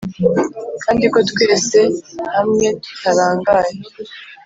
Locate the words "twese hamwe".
1.29-2.67